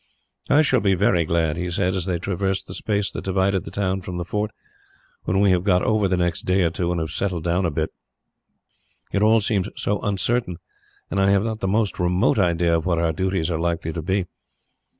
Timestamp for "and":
6.91-6.99, 11.11-11.21